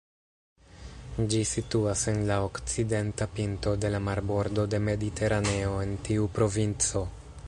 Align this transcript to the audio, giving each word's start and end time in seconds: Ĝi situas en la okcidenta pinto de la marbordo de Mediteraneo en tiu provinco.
Ĝi 1.33 1.41
situas 1.49 2.05
en 2.11 2.17
la 2.31 2.37
okcidenta 2.45 3.27
pinto 3.35 3.73
de 3.85 3.93
la 3.97 4.01
marbordo 4.09 4.65
de 4.75 4.83
Mediteraneo 4.87 5.79
en 5.85 5.97
tiu 6.09 6.27
provinco. 6.39 7.05